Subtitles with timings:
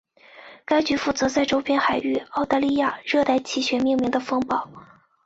[0.65, 4.67] 该局负责在周边海域澳大利亚热带气旋命名的风暴。